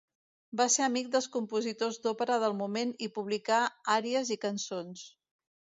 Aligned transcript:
Va 0.61 0.65
ser 0.75 0.85
amic 0.85 1.11
dels 1.15 1.27
compositors 1.35 2.01
d'òpera 2.07 2.39
del 2.45 2.59
moment, 2.65 2.97
i 3.09 3.13
publicà 3.19 3.61
àries 3.99 4.35
i 4.37 4.41
cançons. 4.49 5.11